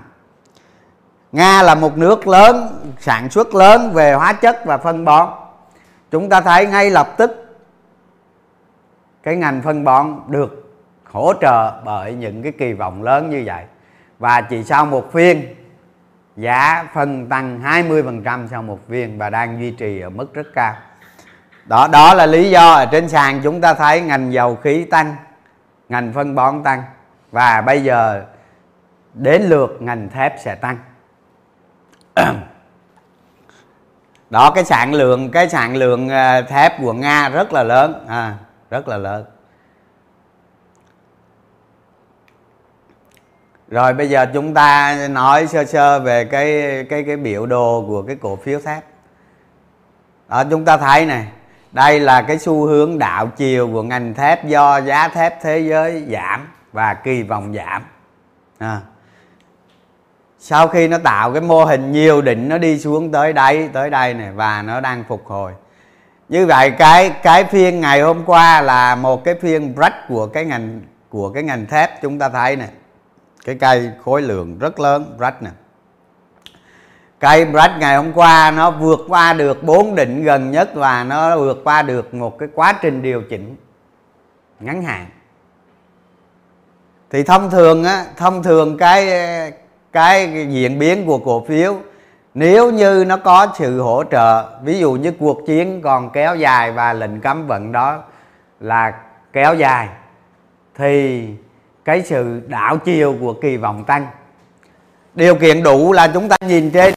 nga 1.33 1.63
là 1.63 1.75
một 1.75 1.99
nước 1.99 2.29
lớn, 2.29 2.85
sản 3.01 3.31
xuất 3.31 3.55
lớn 3.55 3.93
về 3.93 4.13
hóa 4.13 4.33
chất 4.33 4.65
và 4.65 4.79
phân 4.79 5.05
bón. 5.05 5.29
Chúng 6.11 6.29
ta 6.29 6.41
thấy 6.41 6.67
ngay 6.67 6.91
lập 6.91 7.15
tức 7.17 7.45
cái 9.23 9.37
ngành 9.37 9.63
phân 9.63 9.85
bón 9.85 10.21
được 10.27 10.73
hỗ 11.05 11.33
trợ 11.41 11.81
bởi 11.85 12.15
những 12.15 12.43
cái 12.43 12.53
kỳ 12.53 12.73
vọng 12.73 13.03
lớn 13.03 13.31
như 13.31 13.43
vậy. 13.47 13.65
Và 14.19 14.41
chỉ 14.41 14.65
sau 14.65 14.87
một 14.87 15.13
phiên, 15.13 15.55
giá 16.37 16.85
phân 16.95 17.29
tăng 17.29 17.61
20% 17.63 18.47
sau 18.47 18.63
một 18.63 18.89
viên 18.89 19.19
và 19.19 19.31
đang 19.31 19.61
duy 19.61 19.71
trì 19.71 20.01
ở 20.01 20.11
mức 20.11 20.35
rất 20.35 20.47
cao. 20.55 20.75
Đó 21.65 21.89
đó 21.93 22.15
là 22.15 22.27
lý 22.27 22.51
do 22.51 22.73
ở 22.73 22.87
trên 22.87 23.09
sàn 23.09 23.41
chúng 23.43 23.61
ta 23.61 23.75
thấy 23.75 24.01
ngành 24.01 24.33
dầu 24.33 24.57
khí 24.57 24.85
tăng, 24.85 25.17
ngành 25.89 26.13
phân 26.13 26.35
bón 26.35 26.63
tăng. 26.63 26.83
Và 27.31 27.61
bây 27.61 27.85
giờ 27.85 28.25
đến 29.15 29.43
lượt 29.43 29.77
ngành 29.81 30.09
thép 30.09 30.35
sẽ 30.39 30.55
tăng. 30.55 30.77
đó 34.31 34.51
cái 34.51 34.65
sản 34.65 34.95
lượng 34.95 35.31
cái 35.31 35.49
sản 35.49 35.77
lượng 35.77 36.09
à, 36.09 36.41
thép 36.41 36.81
của 36.81 36.93
nga 36.93 37.29
rất 37.29 37.53
là 37.53 37.63
lớn. 37.63 38.05
À, 38.09 38.35
rất 38.71 38.89
là 38.89 38.97
lớn. 38.97 39.25
Rồi 43.69 43.93
bây 43.93 44.09
giờ 44.09 44.27
chúng 44.35 44.55
ta 44.55 44.99
nói 45.11 45.47
sơ 45.47 45.65
sơ 45.65 46.01
về 46.01 46.25
cái 46.25 46.63
cái 46.91 47.05
cái 47.07 47.17
biểu 47.17 47.47
đồ 47.47 47.85
của 47.89 48.03
cái 48.03 48.17
cổ 48.17 48.37
phiếu 48.37 48.61
thép. 48.61 48.85
Đó 50.29 50.45
chúng 50.51 50.65
ta 50.65 50.77
thấy 50.77 51.07
này 51.07 51.27
đây 51.73 52.01
là 52.01 52.23
cái 52.23 52.39
xu 52.39 52.67
hướng 52.67 52.99
đạo 52.99 53.27
chiều 53.37 53.69
của 53.73 53.83
ngành 53.83 54.15
thép 54.15 54.45
do 54.45 54.79
giá 54.79 55.09
thép 55.09 55.43
thế 55.43 55.59
giới 55.59 56.05
giảm 56.11 56.49
và 56.73 56.95
kỳ 56.95 57.23
vọng 57.23 57.55
giảm. 57.55 57.83
À 58.59 58.81
sau 60.39 60.69
khi 60.69 60.89
nó 60.89 60.99
tạo 60.99 61.33
cái 61.33 61.41
mô 61.41 61.65
hình 61.65 61.93
nhiều 61.93 62.23
đỉnh 62.23 62.49
nó 62.49 62.59
đi 62.59 62.79
xuống 62.79 63.13
tới 63.13 63.33
đây 63.33 63.71
tới 63.73 63.91
đây 63.91 64.15
này 64.15 64.33
và 64.33 64.63
nó 64.63 64.81
đang 64.81 65.05
phục 65.09 65.27
hồi. 65.27 65.53
Như 66.29 66.47
vậy 66.47 66.71
cái 66.71 67.11
cái 67.23 67.45
phiên 67.45 67.81
ngày 67.81 68.01
hôm 68.01 68.25
qua 68.25 68.61
là 68.61 68.95
một 68.95 69.25
cái 69.25 69.35
phiên 69.35 69.75
break 69.75 70.09
của 70.09 70.27
cái 70.27 70.45
ngành, 70.45 70.81
của 71.09 71.31
cái 71.31 71.43
ngành 71.43 71.67
thép 71.67 72.03
chúng 72.03 72.19
ta 72.19 72.29
thấy 72.29 72.57
này 72.57 72.69
cái 73.45 73.55
cây 73.61 73.91
khối 74.05 74.23
lượng 74.23 74.59
rất 74.59 74.81
lớn, 74.81 75.15
break 75.17 75.43
nè. 75.43 75.51
Cây 77.21 77.45
break 77.45 77.71
ngày 77.79 77.97
hôm 77.97 78.13
qua 78.13 78.51
nó 78.51 78.71
vượt 78.71 79.01
qua 79.09 79.33
được 79.33 79.63
bốn 79.63 79.95
đỉnh 79.95 80.25
gần 80.25 80.51
nhất 80.51 80.71
và 80.75 81.05
nó 81.05 81.37
vượt 81.37 81.61
qua 81.65 81.83
được 81.83 82.15
một 82.15 82.39
cái 82.39 82.49
quá 82.55 82.73
trình 82.83 83.03
điều 83.03 83.23
chỉnh 83.31 83.57
ngắn 84.61 84.83
hạn. 84.83 85.07
Thì 87.11 87.23
thông 87.23 87.51
thường 87.51 87.85
á, 87.85 88.05
thông 88.17 88.43
thường 88.43 88.79
cái 88.79 89.11
cái 89.99 90.47
diễn 90.51 90.79
biến 90.79 91.07
của 91.07 91.19
cổ 91.19 91.45
phiếu. 91.49 91.77
Nếu 92.35 92.73
như 92.73 93.05
nó 93.09 93.17
có 93.17 93.47
sự 93.59 93.81
hỗ 93.81 94.05
trợ, 94.11 94.45
ví 94.63 94.79
dụ 94.79 94.93
như 94.93 95.13
cuộc 95.19 95.47
chiến 95.47 95.81
còn 95.83 96.11
kéo 96.11 96.37
dài 96.37 96.73
và 96.73 96.93
lệnh 96.93 97.21
cấm 97.21 97.47
vận 97.47 97.73
đó 97.73 98.03
là 98.61 98.93
kéo 99.33 99.55
dài, 99.55 99.89
thì 100.75 101.27
cái 101.85 102.03
sự 102.03 102.41
đảo 102.47 102.77
chiều 102.77 103.17
của 103.21 103.33
kỳ 103.33 103.57
vọng 103.57 103.85
tăng. 103.85 104.07
Điều 105.15 105.35
kiện 105.35 105.63
đủ 105.63 105.93
là 105.93 106.11
chúng 106.15 106.29
ta 106.29 106.37
nhìn 106.41 106.71
trên, 106.71 106.95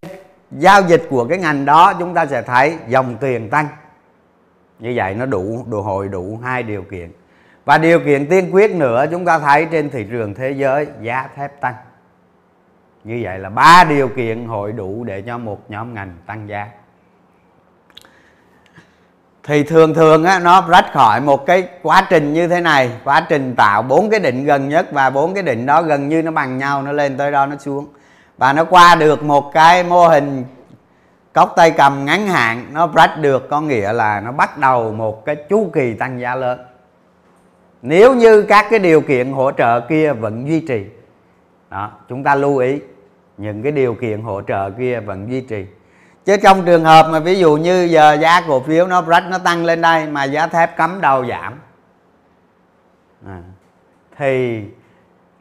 giao 0.51 0.81
dịch 0.81 1.07
của 1.09 1.25
cái 1.25 1.37
ngành 1.37 1.65
đó 1.65 1.93
chúng 1.99 2.13
ta 2.13 2.25
sẽ 2.25 2.41
thấy 2.41 2.77
dòng 2.87 3.15
tiền 3.19 3.49
tăng. 3.49 3.67
Như 4.79 4.93
vậy 4.95 5.13
nó 5.13 5.25
đủ, 5.25 5.65
đồ 5.67 5.81
hội 5.81 6.07
đủ 6.07 6.39
hai 6.43 6.63
điều 6.63 6.81
kiện. 6.81 7.11
Và 7.65 7.77
điều 7.77 7.99
kiện 7.99 8.27
tiên 8.27 8.49
quyết 8.51 8.75
nữa, 8.75 9.05
chúng 9.11 9.25
ta 9.25 9.39
thấy 9.39 9.65
trên 9.65 9.89
thị 9.89 10.05
trường 10.11 10.33
thế 10.33 10.51
giới 10.51 10.87
giá 11.01 11.29
thép 11.35 11.61
tăng 11.61 11.73
như 13.03 13.19
vậy 13.23 13.39
là 13.39 13.49
ba 13.49 13.83
điều 13.89 14.07
kiện 14.07 14.45
hội 14.45 14.71
đủ 14.71 15.03
để 15.03 15.21
cho 15.21 15.37
một 15.37 15.71
nhóm 15.71 15.93
ngành 15.93 16.15
tăng 16.25 16.49
giá. 16.49 16.67
Thì 19.43 19.63
thường 19.63 19.93
thường 19.93 20.23
á, 20.23 20.39
nó 20.39 20.67
rách 20.69 20.93
khỏi 20.93 21.21
một 21.21 21.45
cái 21.45 21.67
quá 21.81 22.07
trình 22.09 22.33
như 22.33 22.47
thế 22.47 22.61
này 22.61 22.91
quá 23.03 23.25
trình 23.29 23.55
tạo 23.55 23.81
bốn 23.81 24.09
cái 24.09 24.19
định 24.19 24.45
gần 24.45 24.69
nhất 24.69 24.87
và 24.91 25.09
bốn 25.09 25.33
cái 25.33 25.43
định 25.43 25.65
đó 25.65 25.81
gần 25.81 26.09
như 26.09 26.23
nó 26.23 26.31
bằng 26.31 26.57
nhau 26.57 26.81
nó 26.81 26.91
lên 26.91 27.17
tới 27.17 27.31
đó 27.31 27.45
nó 27.45 27.55
xuống. 27.57 27.87
Và 28.37 28.53
nó 28.53 28.65
qua 28.65 28.95
được 28.95 29.23
một 29.23 29.53
cái 29.53 29.83
mô 29.83 30.07
hình 30.07 30.45
cốc 31.33 31.53
tay 31.55 31.71
cầm 31.71 32.05
ngắn 32.05 32.27
hạn 32.27 32.65
nó 32.73 32.89
rách 32.95 33.17
được 33.21 33.49
có 33.49 33.61
nghĩa 33.61 33.93
là 33.93 34.19
nó 34.19 34.31
bắt 34.31 34.57
đầu 34.57 34.91
một 34.91 35.25
cái 35.25 35.35
chu 35.35 35.69
kỳ 35.73 35.93
tăng 35.93 36.19
giá 36.19 36.35
lớn. 36.35 36.59
Nếu 37.81 38.15
như 38.15 38.41
các 38.41 38.65
cái 38.69 38.79
điều 38.79 39.01
kiện 39.01 39.31
hỗ 39.31 39.51
trợ 39.51 39.79
kia 39.79 40.13
vẫn 40.13 40.47
duy 40.47 40.59
trì 40.67 40.85
đó 41.71 41.91
chúng 42.09 42.23
ta 42.23 42.35
lưu 42.35 42.57
ý 42.57 42.79
những 43.37 43.63
cái 43.63 43.71
điều 43.71 43.95
kiện 43.95 44.21
hỗ 44.21 44.41
trợ 44.41 44.69
kia 44.71 44.99
vẫn 44.99 45.31
duy 45.31 45.41
trì. 45.41 45.65
Chứ 46.25 46.37
trong 46.43 46.65
trường 46.65 46.83
hợp 46.83 47.07
mà 47.11 47.19
ví 47.19 47.39
dụ 47.39 47.57
như 47.57 47.83
giờ 47.83 48.17
giá 48.21 48.41
cổ 48.47 48.59
phiếu 48.59 48.87
nó 48.87 49.01
rách 49.01 49.23
nó 49.29 49.37
tăng 49.37 49.65
lên 49.65 49.81
đây 49.81 50.07
mà 50.07 50.23
giá 50.23 50.47
thép 50.47 50.77
cấm 50.77 51.01
đầu 51.01 51.25
giảm 51.25 51.59
à, 53.27 53.41
thì 54.17 54.63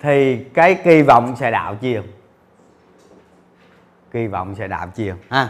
thì 0.03 0.45
cái 0.55 0.75
kỳ 0.85 1.03
vọng 1.03 1.37
sẽ 1.37 1.51
đảo 1.51 1.75
chiều. 1.81 2.03
Kỳ 4.13 4.27
vọng 4.27 4.55
sẽ 4.59 4.69
đảo 4.69 4.89
chiều 4.95 5.15
ha. 5.31 5.49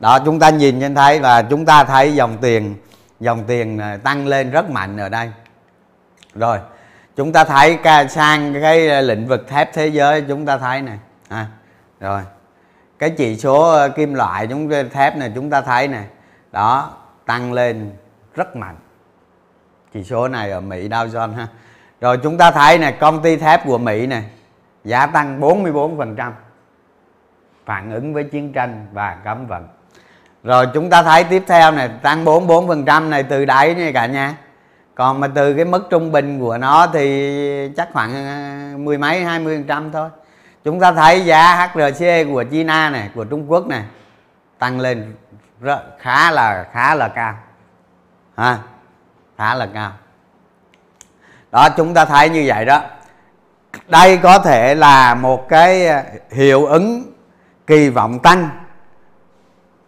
Đó 0.00 0.18
chúng 0.24 0.38
ta 0.38 0.50
nhìn 0.50 0.80
trên 0.80 0.94
thấy 0.94 1.20
và 1.20 1.42
chúng 1.42 1.66
ta 1.66 1.84
thấy 1.84 2.14
dòng 2.14 2.36
tiền 2.40 2.74
dòng 3.20 3.44
tiền 3.46 3.78
à, 3.78 3.98
tăng 4.04 4.26
lên 4.26 4.50
rất 4.50 4.70
mạnh 4.70 4.96
ở 4.96 5.08
đây. 5.08 5.30
Rồi 6.34 6.58
chúng 7.16 7.32
ta 7.32 7.44
thấy 7.44 7.78
sang 8.08 8.54
cái 8.62 8.88
ờ, 8.88 9.00
lĩnh 9.00 9.26
vực 9.26 9.48
thép 9.48 9.72
thế 9.74 9.86
giới 9.86 10.20
chúng 10.28 10.46
ta 10.46 10.58
thấy 10.58 10.82
này. 10.82 10.98
À, 11.28 11.46
rồi. 12.00 12.22
Cái 12.98 13.10
chỉ 13.10 13.36
số 13.36 13.70
ờ, 13.70 13.88
kim 13.88 14.14
loại 14.14 14.46
chúng 14.46 14.70
ờ, 14.70 14.82
thép 14.82 15.16
này 15.16 15.32
chúng 15.34 15.50
ta 15.50 15.60
thấy 15.60 15.88
này. 15.88 16.04
Đó 16.52 16.92
tăng 17.26 17.52
lên 17.52 17.92
rất 18.34 18.56
mạnh. 18.56 18.76
Chỉ 19.94 20.04
số 20.04 20.28
này 20.28 20.50
ở 20.50 20.60
Mỹ 20.60 20.88
Dow 20.88 21.08
Jones 21.08 21.34
ha. 21.34 21.46
Rồi 22.00 22.18
chúng 22.22 22.38
ta 22.38 22.50
thấy 22.50 22.78
này 22.78 22.92
công 22.92 23.22
ty 23.22 23.36
thép 23.36 23.66
của 23.66 23.78
Mỹ 23.78 24.06
này 24.06 24.24
giá 24.84 25.06
tăng 25.06 25.40
44% 25.40 26.32
phản 27.66 27.92
ứng 27.92 28.14
với 28.14 28.24
chiến 28.24 28.52
tranh 28.52 28.86
và 28.92 29.16
cấm 29.24 29.46
vận. 29.46 29.68
Rồi 30.42 30.66
chúng 30.74 30.90
ta 30.90 31.02
thấy 31.02 31.24
tiếp 31.24 31.42
theo 31.46 31.72
này 31.72 31.88
tăng 32.02 32.24
44% 32.24 33.08
này 33.08 33.22
từ 33.22 33.44
đáy 33.44 33.74
nha 33.74 33.90
cả 33.94 34.06
nhà 34.06 34.34
còn 34.96 35.20
mà 35.20 35.28
từ 35.34 35.54
cái 35.54 35.64
mức 35.64 35.86
trung 35.90 36.12
bình 36.12 36.40
của 36.40 36.58
nó 36.58 36.86
thì 36.92 37.70
chắc 37.76 37.88
khoảng 37.92 38.14
ờ, 38.14 38.78
mười 38.78 38.98
mấy 38.98 39.24
hai 39.24 39.38
mươi 39.38 39.56
phần 39.56 39.64
trăm 39.64 39.92
thôi. 39.92 40.08
Chúng 40.64 40.80
ta 40.80 40.92
thấy 40.92 41.24
giá 41.24 41.66
HRC 41.66 42.28
của 42.32 42.44
China 42.50 42.90
này 42.90 43.10
của 43.14 43.24
Trung 43.24 43.50
Quốc 43.50 43.66
này 43.66 43.84
tăng 44.58 44.80
lên 44.80 45.14
rất, 45.60 45.82
khá 45.98 46.30
là 46.30 46.66
khá 46.72 46.94
là 46.94 47.08
cao. 47.08 47.34
Ha 48.36 48.58
khá 49.38 49.54
là 49.54 49.68
cao. 49.74 49.92
Đó 51.52 51.68
chúng 51.76 51.94
ta 51.94 52.04
thấy 52.04 52.28
như 52.28 52.44
vậy 52.46 52.64
đó. 52.64 52.82
Đây 53.88 54.16
có 54.16 54.38
thể 54.38 54.74
là 54.74 55.14
một 55.14 55.48
cái 55.48 55.86
ờ, 55.86 56.02
hiệu 56.30 56.66
ứng 56.66 57.12
kỳ 57.66 57.88
vọng 57.88 58.18
tăng 58.18 58.48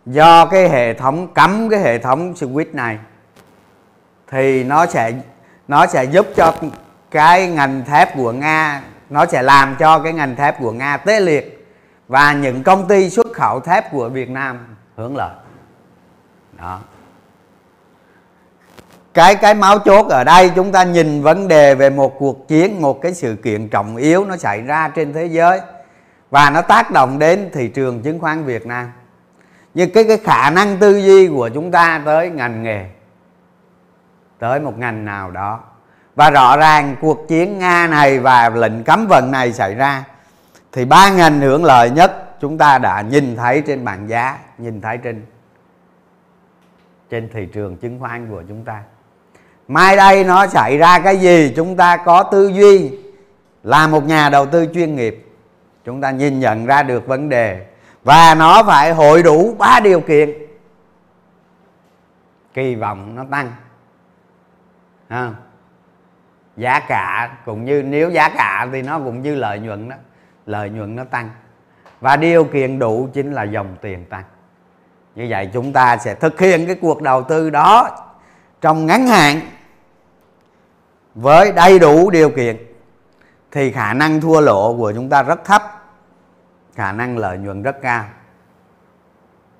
do 0.06 0.46
cái 0.46 0.68
hệ 0.68 0.94
thống 0.94 1.34
cấm 1.34 1.68
cái 1.68 1.80
hệ 1.80 1.98
thống 1.98 2.32
switch 2.32 2.74
này 2.74 2.98
thì 4.30 4.64
nó 4.64 4.86
sẽ 4.86 5.12
nó 5.68 5.86
sẽ 5.86 6.04
giúp 6.04 6.26
cho 6.36 6.54
cái 7.10 7.46
ngành 7.46 7.84
thép 7.84 8.16
của 8.16 8.32
nga, 8.32 8.82
nó 9.10 9.26
sẽ 9.26 9.42
làm 9.42 9.76
cho 9.78 9.98
cái 9.98 10.12
ngành 10.12 10.36
thép 10.36 10.60
của 10.60 10.72
nga 10.72 10.96
tê 10.96 11.20
liệt. 11.20 11.54
Và 12.08 12.32
những 12.32 12.62
công 12.62 12.88
ty 12.88 13.10
xuất 13.10 13.26
khẩu 13.34 13.60
thép 13.60 13.92
của 13.92 14.08
việt 14.08 14.30
nam 14.30 14.76
hưởng 14.96 15.16
lợi. 15.16 15.34
Đó. 16.52 16.80
Cái 19.14 19.34
cái 19.34 19.54
máu 19.54 19.78
chốt 19.78 20.06
ở 20.08 20.24
đây 20.24 20.50
chúng 20.56 20.72
ta 20.72 20.84
nhìn 20.84 21.22
vấn 21.22 21.48
đề 21.48 21.74
về 21.74 21.90
một 21.90 22.18
cuộc 22.18 22.48
chiến, 22.48 22.82
một 22.82 23.02
cái 23.02 23.14
sự 23.14 23.36
kiện 23.42 23.68
trọng 23.68 23.96
yếu 23.96 24.24
nó 24.24 24.36
xảy 24.36 24.62
ra 24.62 24.88
trên 24.88 25.12
thế 25.12 25.26
giới. 25.26 25.60
Và 26.30 26.50
nó 26.50 26.62
tác 26.62 26.90
động 26.90 27.18
đến 27.18 27.50
thị 27.52 27.68
trường 27.68 28.02
chứng 28.02 28.20
khoán 28.20 28.44
Việt 28.44 28.66
Nam. 28.66 28.92
Như 29.74 29.86
cái 29.86 30.04
cái 30.04 30.18
khả 30.24 30.50
năng 30.50 30.76
tư 30.76 30.98
duy 30.98 31.28
của 31.28 31.48
chúng 31.48 31.70
ta 31.70 32.02
tới 32.04 32.30
ngành 32.30 32.62
nghề 32.62 32.86
tới 34.38 34.60
một 34.60 34.78
ngành 34.78 35.04
nào 35.04 35.30
đó. 35.30 35.60
Và 36.14 36.30
rõ 36.30 36.56
ràng 36.56 36.96
cuộc 37.00 37.28
chiến 37.28 37.58
nga 37.58 37.86
này 37.86 38.18
và 38.18 38.48
lệnh 38.48 38.84
cấm 38.84 39.06
vận 39.06 39.30
này 39.30 39.52
xảy 39.52 39.74
ra, 39.74 40.04
thì 40.72 40.84
ba 40.84 41.10
ngành 41.10 41.40
hưởng 41.40 41.64
lợi 41.64 41.90
nhất 41.90 42.40
chúng 42.40 42.58
ta 42.58 42.78
đã 42.78 43.00
nhìn 43.00 43.36
thấy 43.36 43.62
trên 43.66 43.84
bảng 43.84 44.08
giá, 44.08 44.38
nhìn 44.58 44.80
thấy 44.80 44.98
trên 44.98 45.26
trên 47.10 47.28
thị 47.34 47.46
trường 47.52 47.76
chứng 47.76 48.00
khoán 48.00 48.30
của 48.30 48.42
chúng 48.48 48.64
ta. 48.64 48.82
Mai 49.68 49.96
đây 49.96 50.24
nó 50.24 50.46
xảy 50.46 50.78
ra 50.78 50.98
cái 50.98 51.16
gì 51.16 51.52
chúng 51.56 51.76
ta 51.76 51.96
có 51.96 52.22
tư 52.22 52.48
duy 52.48 52.90
là 53.62 53.86
một 53.86 54.04
nhà 54.04 54.28
đầu 54.28 54.46
tư 54.46 54.66
chuyên 54.74 54.96
nghiệp. 54.96 55.26
Chúng 55.84 56.00
ta 56.00 56.10
nhìn 56.10 56.40
nhận 56.40 56.66
ra 56.66 56.82
được 56.82 57.06
vấn 57.06 57.28
đề 57.28 57.66
và 58.04 58.34
nó 58.34 58.62
phải 58.62 58.92
hội 58.92 59.22
đủ 59.22 59.54
ba 59.58 59.80
điều 59.80 60.00
kiện. 60.00 60.32
Kỳ 62.54 62.74
vọng 62.74 63.14
nó 63.14 63.24
tăng 63.30 63.52
không? 65.08 65.34
giá 66.56 66.80
cả 66.80 67.36
cũng 67.44 67.64
như, 67.64 67.82
nếu 67.82 68.10
giá 68.10 68.28
cả 68.28 68.68
thì 68.72 68.82
nó 68.82 68.98
cũng 68.98 69.22
như 69.22 69.34
lợi 69.34 69.58
nhuận 69.58 69.88
đó. 69.88 69.96
Lợi 70.46 70.70
nhuận 70.70 70.96
nó 70.96 71.04
tăng. 71.04 71.30
Và 72.00 72.16
điều 72.16 72.44
kiện 72.44 72.78
đủ 72.78 73.08
chính 73.12 73.32
là 73.32 73.42
dòng 73.42 73.76
tiền 73.80 74.04
tăng. 74.04 74.24
Như 75.14 75.26
vậy 75.30 75.50
chúng 75.52 75.72
ta 75.72 75.96
sẽ 75.96 76.14
thực 76.14 76.40
hiện 76.40 76.66
cái 76.66 76.76
cuộc 76.80 77.02
đầu 77.02 77.22
tư 77.22 77.50
đó 77.50 77.90
trong 78.60 78.86
ngắn 78.86 79.06
hạn. 79.06 79.40
Với 81.14 81.52
đầy 81.52 81.78
đủ 81.78 82.10
điều 82.10 82.30
kiện 82.30 82.56
thì 83.50 83.72
khả 83.72 83.94
năng 83.94 84.20
thua 84.20 84.40
lỗ 84.40 84.76
của 84.76 84.92
chúng 84.92 85.08
ta 85.08 85.22
rất 85.22 85.44
thấp. 85.44 85.62
Khả 86.74 86.92
năng 86.92 87.18
lợi 87.18 87.38
nhuận 87.38 87.62
rất 87.62 87.76
cao. 87.82 88.04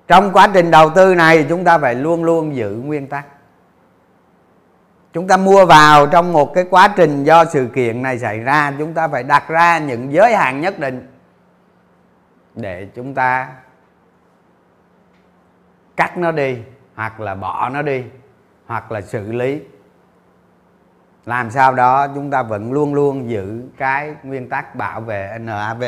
Trong 0.07 0.31
quá 0.33 0.49
trình 0.53 0.71
đầu 0.71 0.89
tư 0.89 1.15
này 1.15 1.45
chúng 1.49 1.63
ta 1.63 1.77
phải 1.77 1.95
luôn 1.95 2.23
luôn 2.23 2.55
giữ 2.55 2.71
nguyên 2.71 3.07
tắc 3.07 3.25
chúng 5.13 5.27
ta 5.27 5.37
mua 5.37 5.65
vào 5.65 6.07
trong 6.07 6.33
một 6.33 6.53
cái 6.53 6.65
quá 6.69 6.87
trình 6.95 7.23
do 7.23 7.45
sự 7.45 7.69
kiện 7.75 8.01
này 8.01 8.19
xảy 8.19 8.39
ra, 8.39 8.73
chúng 8.77 8.93
ta 8.93 9.07
phải 9.07 9.23
đặt 9.23 9.47
ra 9.47 9.79
những 9.79 10.13
giới 10.13 10.35
hạn 10.35 10.61
nhất 10.61 10.79
định 10.79 11.07
để 12.55 12.87
chúng 12.95 13.13
ta 13.13 13.49
cắt 15.95 16.17
nó 16.17 16.31
đi, 16.31 16.57
hoặc 16.95 17.19
là 17.19 17.35
bỏ 17.35 17.69
nó 17.69 17.81
đi, 17.81 18.03
hoặc 18.65 18.91
là 18.91 19.01
xử 19.01 19.31
lý. 19.31 19.61
Làm 21.25 21.51
sao 21.51 21.73
đó 21.73 22.07
chúng 22.07 22.31
ta 22.31 22.43
vẫn 22.43 22.71
luôn 22.71 22.93
luôn 22.93 23.29
giữ 23.29 23.63
cái 23.77 24.15
nguyên 24.23 24.49
tắc 24.49 24.75
bảo 24.75 25.01
vệ 25.01 25.37
NAV 25.39 25.83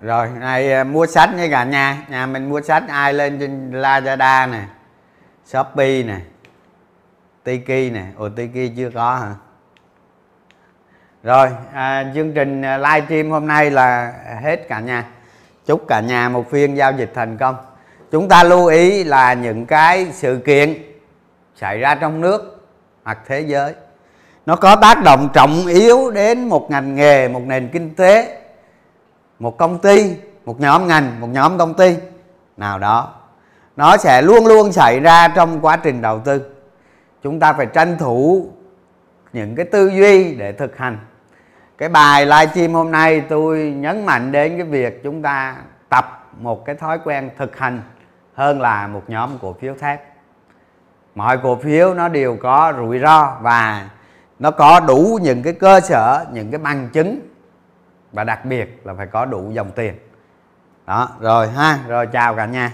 rồi, 0.00 0.28
này 0.28 0.72
à, 0.72 0.84
mua 0.84 1.06
sách 1.06 1.30
với 1.36 1.50
cả 1.50 1.64
nhà. 1.64 2.06
Nhà 2.08 2.26
mình 2.26 2.48
mua 2.48 2.60
sách 2.60 2.84
ai 2.88 3.12
lên 3.12 3.38
trên 3.40 3.70
Lazada 3.70 4.50
này 4.50 4.66
Shopee 5.46 6.02
nè 6.02 6.20
Tiki 7.44 7.92
nè. 7.92 8.04
Ồ 8.16 8.28
Tiki 8.28 8.76
chưa 8.76 8.90
có 8.94 9.14
hả? 9.14 9.34
Rồi 11.22 11.48
à, 11.72 12.12
chương 12.14 12.32
trình 12.32 12.62
à, 12.62 12.78
live 12.78 13.06
stream 13.06 13.30
hôm 13.30 13.46
nay 13.46 13.70
là 13.70 14.12
hết 14.42 14.68
cả 14.68 14.80
nhà. 14.80 15.04
Chúc 15.66 15.84
cả 15.88 16.00
nhà 16.00 16.28
một 16.28 16.50
phiên 16.50 16.76
giao 16.76 16.92
dịch 16.92 17.12
thành 17.14 17.36
công. 17.36 17.56
Chúng 18.10 18.28
ta 18.28 18.42
lưu 18.44 18.66
ý 18.66 19.04
là 19.04 19.34
những 19.34 19.66
cái 19.66 20.06
sự 20.12 20.40
kiện 20.44 20.74
xảy 21.56 21.78
ra 21.78 21.94
trong 21.94 22.20
nước 22.20 22.66
hoặc 23.04 23.18
thế 23.26 23.40
giới 23.40 23.74
nó 24.46 24.56
có 24.56 24.76
tác 24.76 25.02
động 25.04 25.28
trọng 25.32 25.66
yếu 25.66 26.10
đến 26.10 26.48
một 26.48 26.70
ngành 26.70 26.94
nghề 26.94 27.28
một 27.28 27.42
nền 27.46 27.68
kinh 27.72 27.94
tế 27.94 28.40
một 29.38 29.58
công 29.58 29.78
ty 29.78 30.16
một 30.44 30.60
nhóm 30.60 30.86
ngành 30.86 31.20
một 31.20 31.28
nhóm 31.32 31.58
công 31.58 31.74
ty 31.74 31.96
nào 32.56 32.78
đó 32.78 33.12
nó 33.76 33.96
sẽ 33.96 34.22
luôn 34.22 34.46
luôn 34.46 34.72
xảy 34.72 35.00
ra 35.00 35.28
trong 35.28 35.60
quá 35.60 35.76
trình 35.76 36.02
đầu 36.02 36.20
tư. 36.20 36.42
Chúng 37.22 37.40
ta 37.40 37.52
phải 37.52 37.66
tranh 37.66 37.98
thủ 37.98 38.48
những 39.32 39.54
cái 39.54 39.66
tư 39.66 39.88
duy 39.88 40.34
để 40.34 40.52
thực 40.52 40.76
hành. 40.76 40.98
Cái 41.78 41.88
bài 41.88 42.26
livestream 42.26 42.72
hôm 42.72 42.90
nay 42.90 43.20
tôi 43.28 43.74
nhấn 43.76 44.06
mạnh 44.06 44.32
đến 44.32 44.56
cái 44.56 44.66
việc 44.66 45.02
chúng 45.02 45.22
ta 45.22 45.56
tập 45.88 46.30
một 46.40 46.64
cái 46.64 46.74
thói 46.74 46.98
quen 47.04 47.30
thực 47.38 47.58
hành 47.58 47.82
hơn 48.34 48.60
là 48.60 48.86
một 48.86 49.02
nhóm 49.08 49.38
cổ 49.42 49.56
phiếu 49.60 49.74
thép 49.74 50.14
mọi 51.14 51.38
cổ 51.42 51.56
phiếu 51.56 51.94
nó 51.94 52.08
đều 52.08 52.36
có 52.36 52.72
rủi 52.76 52.98
ro 52.98 53.36
và 53.40 53.88
nó 54.38 54.50
có 54.50 54.80
đủ 54.80 55.18
những 55.22 55.42
cái 55.42 55.52
cơ 55.52 55.80
sở, 55.80 56.24
những 56.32 56.50
cái 56.50 56.58
bằng 56.58 56.88
chứng 56.92 57.20
và 58.12 58.24
đặc 58.24 58.44
biệt 58.44 58.80
là 58.84 58.94
phải 58.94 59.06
có 59.06 59.24
đủ 59.24 59.50
dòng 59.50 59.70
tiền. 59.70 59.94
Đó, 60.86 61.08
rồi 61.20 61.48
ha, 61.48 61.78
rồi 61.88 62.06
chào 62.06 62.34
cả 62.34 62.46
nhà. 62.46 62.72